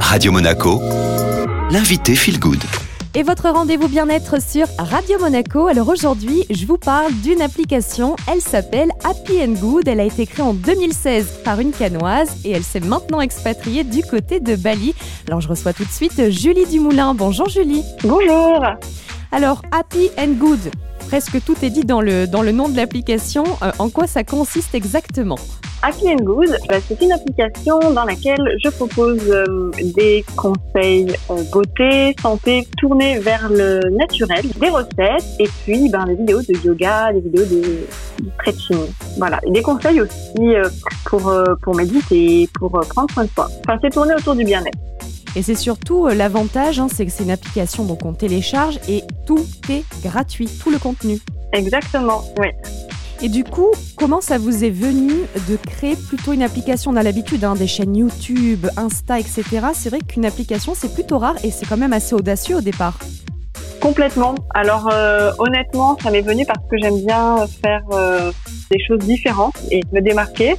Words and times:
Radio 0.00 0.32
Monaco, 0.32 0.80
l'invité 1.70 2.14
Feel 2.14 2.38
Good. 2.38 2.62
Et 3.14 3.22
votre 3.22 3.48
rendez-vous 3.48 3.88
bien-être 3.88 4.40
sur 4.40 4.66
Radio 4.78 5.18
Monaco. 5.18 5.66
Alors 5.66 5.88
aujourd'hui, 5.88 6.44
je 6.50 6.66
vous 6.66 6.78
parle 6.78 7.12
d'une 7.22 7.42
application. 7.42 8.16
Elle 8.30 8.40
s'appelle 8.40 8.90
Happy 9.04 9.40
and 9.42 9.54
Good. 9.60 9.88
Elle 9.88 10.00
a 10.00 10.04
été 10.04 10.26
créée 10.26 10.44
en 10.44 10.54
2016 10.54 11.40
par 11.44 11.60
une 11.60 11.72
canoise 11.72 12.28
et 12.44 12.50
elle 12.50 12.62
s'est 12.62 12.80
maintenant 12.80 13.20
expatriée 13.20 13.84
du 13.84 14.02
côté 14.02 14.40
de 14.40 14.54
Bali. 14.54 14.94
Alors 15.28 15.40
je 15.40 15.48
reçois 15.48 15.72
tout 15.72 15.84
de 15.84 15.90
suite 15.90 16.30
Julie 16.30 16.66
Dumoulin. 16.66 17.14
Bonjour 17.14 17.48
Julie. 17.48 17.82
Bonjour. 18.02 18.64
Alors 19.32 19.62
Happy 19.72 20.10
and 20.18 20.34
Good. 20.38 20.70
Presque 21.08 21.42
tout 21.44 21.56
est 21.62 21.70
dit 21.70 21.84
dans 21.84 22.00
le, 22.00 22.26
dans 22.26 22.42
le 22.42 22.52
nom 22.52 22.68
de 22.68 22.76
l'application. 22.76 23.44
Euh, 23.62 23.70
en 23.78 23.90
quoi 23.90 24.06
ça 24.06 24.24
consiste 24.24 24.74
exactement? 24.74 25.38
Happy 25.82 26.08
and 26.08 26.24
Good, 26.24 26.56
bah, 26.68 26.76
c'est 26.86 27.00
une 27.02 27.12
application 27.12 27.78
dans 27.92 28.04
laquelle 28.04 28.56
je 28.62 28.68
propose 28.70 29.20
euh, 29.28 29.70
des 29.94 30.24
conseils 30.34 31.12
euh, 31.30 31.42
beauté, 31.52 32.14
santé, 32.20 32.66
tournés 32.78 33.18
vers 33.18 33.48
le 33.50 33.80
naturel, 33.90 34.44
des 34.58 34.68
recettes 34.68 35.26
et 35.38 35.48
puis 35.64 35.88
ben, 35.88 36.06
des 36.06 36.14
vidéos 36.14 36.40
de 36.40 36.54
yoga, 36.64 37.12
des 37.12 37.20
vidéos 37.20 37.44
de, 37.44 37.86
stretching. 38.34 38.86
Voilà, 39.18 39.38
et 39.46 39.50
des 39.50 39.62
conseils 39.62 40.00
aussi 40.00 40.38
euh, 40.38 40.68
pour, 41.04 41.32
pour 41.62 41.74
méditer, 41.74 42.48
pour 42.58 42.70
prendre 42.70 43.10
soin 43.12 43.24
de 43.24 43.30
soi. 43.30 43.48
Enfin, 43.66 43.78
c'est 43.82 43.90
tourné 43.90 44.14
autour 44.14 44.34
du 44.34 44.44
bien-être. 44.44 44.78
Et 45.36 45.42
c'est 45.42 45.54
surtout 45.54 46.08
l'avantage, 46.08 46.80
hein, 46.80 46.88
c'est 46.90 47.04
que 47.04 47.12
c'est 47.12 47.24
une 47.24 47.30
application 47.30 47.84
dont 47.84 47.98
on 48.04 48.14
télécharge 48.14 48.80
et 48.88 49.02
tout 49.26 49.44
est 49.68 49.84
gratuit, 50.02 50.48
tout 50.62 50.70
le 50.70 50.78
contenu. 50.78 51.18
Exactement, 51.52 52.22
oui. 52.38 52.48
Et 53.22 53.28
du 53.28 53.44
coup, 53.44 53.70
comment 53.96 54.20
ça 54.20 54.36
vous 54.36 54.62
est 54.64 54.70
venu 54.70 55.12
de 55.48 55.56
créer 55.56 55.96
plutôt 55.96 56.32
une 56.32 56.42
application 56.42 56.90
On 56.90 56.96
a 56.96 57.02
l'habitude 57.02 57.44
hein, 57.44 57.54
des 57.54 57.66
chaînes 57.66 57.96
YouTube, 57.96 58.66
Insta, 58.76 59.18
etc. 59.18 59.44
C'est 59.74 59.88
vrai 59.88 60.00
qu'une 60.00 60.26
application, 60.26 60.74
c'est 60.74 60.92
plutôt 60.92 61.18
rare 61.18 61.36
et 61.42 61.50
c'est 61.50 61.66
quand 61.66 61.78
même 61.78 61.94
assez 61.94 62.14
audacieux 62.14 62.56
au 62.56 62.60
départ. 62.60 62.98
Complètement. 63.80 64.34
Alors 64.54 64.90
euh, 64.92 65.32
honnêtement, 65.38 65.96
ça 66.02 66.10
m'est 66.10 66.20
venu 66.20 66.44
parce 66.44 66.62
que 66.70 66.76
j'aime 66.78 67.04
bien 67.04 67.46
faire 67.62 67.82
euh, 67.92 68.32
des 68.70 68.78
choses 68.84 69.00
différentes 69.00 69.56
et 69.70 69.80
me 69.92 70.00
démarquer. 70.00 70.56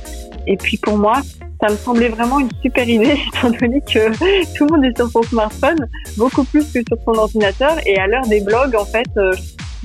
Et 0.47 0.57
puis 0.57 0.77
pour 0.77 0.97
moi, 0.97 1.21
ça 1.61 1.69
me 1.69 1.77
semblait 1.77 2.09
vraiment 2.09 2.39
une 2.39 2.49
super 2.61 2.87
idée 2.87 3.17
étant 3.35 3.49
donné 3.49 3.81
que 3.81 4.11
tout 4.57 4.65
le 4.65 4.75
monde 4.75 4.85
est 4.85 4.97
sur 4.97 5.09
son 5.09 5.23
smartphone, 5.23 5.87
beaucoup 6.17 6.43
plus 6.43 6.65
que 6.71 6.79
sur 6.87 6.97
son 7.05 7.13
ordinateur. 7.19 7.75
Et 7.85 7.97
à 7.97 8.07
l'heure 8.07 8.25
des 8.27 8.41
blogs, 8.41 8.75
en 8.75 8.85
fait, 8.85 9.07
euh, 9.17 9.33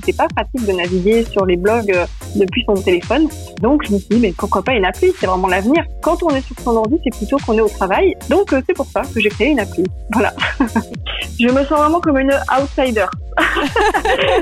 c'est 0.03 0.15
pas 0.15 0.27
pratique 0.27 0.65
de 0.65 0.73
naviguer 0.73 1.23
sur 1.25 1.45
les 1.45 1.57
blogs 1.57 1.91
euh, 1.91 2.05
depuis 2.35 2.63
son 2.65 2.75
téléphone. 2.75 3.27
Donc 3.61 3.83
je 3.87 3.93
me 3.93 3.99
suis 3.99 4.09
dit, 4.09 4.19
mais 4.19 4.33
pourquoi 4.37 4.63
pas 4.63 4.73
une 4.73 4.85
appli? 4.85 5.11
C'est 5.19 5.27
vraiment 5.27 5.47
l'avenir. 5.47 5.83
Quand 6.01 6.21
on 6.23 6.29
est 6.29 6.41
sur 6.41 6.55
son 6.59 6.75
ordi, 6.77 6.97
c'est 7.03 7.15
plutôt 7.15 7.37
qu'on 7.45 7.57
est 7.57 7.61
au 7.61 7.69
travail. 7.69 8.15
Donc 8.29 8.53
euh, 8.53 8.61
c'est 8.67 8.73
pour 8.73 8.85
ça 8.87 9.01
que 9.01 9.19
j'ai 9.19 9.29
créé 9.29 9.49
une 9.49 9.59
appli. 9.59 9.83
Voilà. 10.13 10.33
je 11.39 11.47
me 11.47 11.63
sens 11.63 11.79
vraiment 11.79 11.99
comme 11.99 12.19
une 12.19 12.33
outsider. 12.55 13.05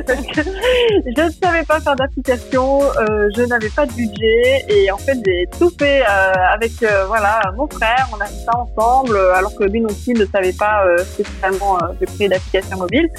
je 0.06 1.22
ne 1.22 1.30
savais 1.42 1.64
pas 1.64 1.80
faire 1.80 1.96
d'application, 1.96 2.82
euh, 2.84 3.30
je 3.38 3.44
n'avais 3.44 3.70
pas 3.70 3.86
de 3.86 3.94
budget 3.94 4.66
et 4.68 4.92
en 4.92 4.98
fait 4.98 5.18
j'ai 5.26 5.48
tout 5.58 5.72
fait 5.80 6.02
avec 6.02 6.74
voilà 7.08 7.42
mon 7.56 7.68
frère. 7.70 8.10
On 8.12 8.20
a 8.20 8.26
fait 8.26 8.44
ça 8.44 8.52
ensemble 8.58 9.18
alors 9.34 9.56
que 9.56 9.64
lui 9.64 9.80
non 9.80 9.94
plus 10.04 10.14
ne 10.14 10.26
savait 10.26 10.52
pas 10.52 10.84
spécialement 11.06 11.78
de 12.02 12.06
créer 12.06 12.28
d'application 12.28 12.78
mobile 12.78 13.10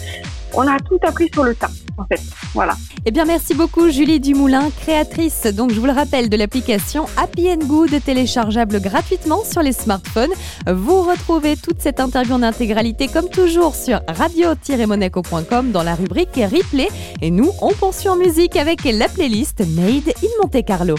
on 0.55 0.67
a 0.69 0.79
tout 0.81 0.99
appris 1.03 1.31
sur 1.33 1.45
le 1.45 1.55
tas, 1.55 1.71
en 1.99 2.05
fait. 2.05 2.21
Voilà. 2.55 2.75
Eh 3.05 3.11
bien, 3.11 3.25
merci 3.25 3.55
beaucoup, 3.55 3.91
Julie 3.91 4.21
Dumoulin, 4.21 4.71
créatrice, 4.81 5.47
donc 5.47 5.73
je 5.73 5.81
vous 5.81 5.87
le 5.87 5.93
rappelle, 5.93 6.29
de 6.29 6.37
l'application 6.37 7.07
Happy 7.17 7.49
Good, 7.57 8.03
téléchargeable 8.05 8.81
gratuitement 8.81 9.43
sur 9.45 9.63
les 9.63 9.73
smartphones. 9.73 10.31
Vous 10.67 11.03
retrouvez 11.03 11.57
toute 11.57 11.81
cette 11.81 12.01
interview 12.01 12.35
en 12.35 12.43
intégralité, 12.43 13.09
comme 13.09 13.29
toujours, 13.29 13.75
sur 13.75 14.01
radio-monaco.com 14.09 15.73
dans 15.73 15.83
la 15.83 15.95
rubrique 15.95 16.37
replay. 16.37 16.89
Et 17.21 17.31
nous, 17.31 17.51
on 17.61 17.73
poursuit 17.73 18.09
en 18.09 18.17
musique 18.17 18.57
avec 18.57 18.85
la 18.85 19.09
playlist 19.09 19.61
Made 19.61 20.15
in 20.23 20.43
Monte 20.43 20.65
Carlo. 20.65 20.95